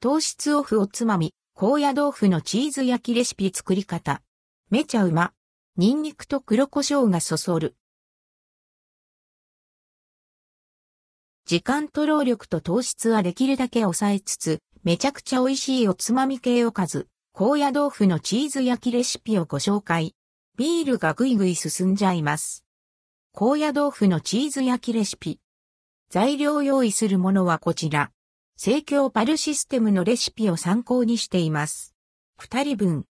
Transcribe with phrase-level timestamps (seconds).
[0.00, 4.22] 糖質オフおつまみ、高野豆腐のチーズ焼きレシピ作り方。
[4.70, 5.32] めちゃうま。
[5.76, 7.74] ニンニクと黒胡椒がそそる。
[11.46, 20.14] 時間と労力と糖質はできるだけ抑えつつ、めちゃくちゃ美味しいおつまみ系おかず、高野豆腐のチーズ焼きレシピをご紹介。
[20.56, 22.64] ビールがぐいぐい進んじゃいます。
[23.32, 25.40] 高野豆腐のチーズ焼きレシピ。
[26.08, 28.12] 材料用意するものはこちら。
[28.60, 31.94] 生協パルシステムのレシピを参考にしています。
[32.36, 33.04] 二人分。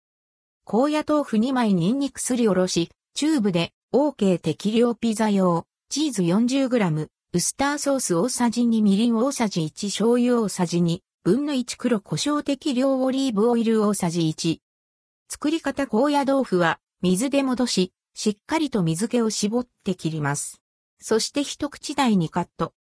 [0.66, 14.58] 高野豆腐2枚ニンニクすりおろし、チューブで OK 適量ピザ用、チーズ 40g、ウスターソース大さじ2みりん大さじ1醤油大さじ2、分の1黒胡椒適量オリーブオイル大さじ1。
[15.30, 20.60] 作り方高野豆腐は水で戻し、しっかりと水気を絞って切ります。
[21.00, 22.74] そして一口大にカット。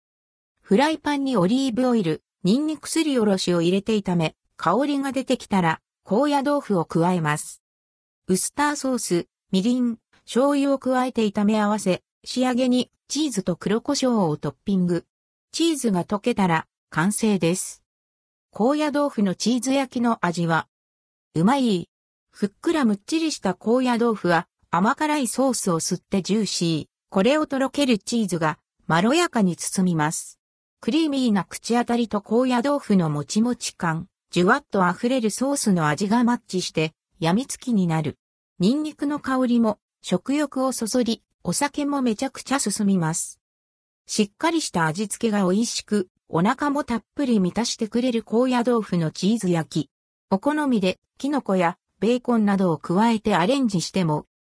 [0.62, 7.62] フライパンにオリーブオイル、ニンニクすりおろしを入れて炒め、香りが出てきたら、高野豆腐を加えます。
[8.28, 15.04] ウスターソース、みりん、醤油を加えて炒め合わせ、仕上げにチーズと黒胡椒をトッピング。
[15.52, 17.82] チーズが溶けたら完成です。
[18.50, 20.66] 高野豆腐のチーズ焼きの味は、
[21.34, 21.88] うまい。
[22.30, 26.87] ふっくらむっちりした高野豆腐は甘辛いソースを吸ってジューシー。
[27.10, 30.38] これをとろけるチーズがまろやかに包みます。
[30.87, 38.18] クリーミーな口当たりと高野豆腐のもちもち感、じゅわっと溢れるソースの味がマッチして、病みつきになる。
[38.60, 43.40] ニンニクの香りも食欲をそそり、お酒もめちゃくちゃ進みます。
[44.06, 49.90] しっかりした味付けが美味しく、お腹もたっぷり満たしてくれる高野豆腐のチーズ焼き。
[50.30, 54.26] お好みで、キノコやベーコンなどを加えてアレンジしても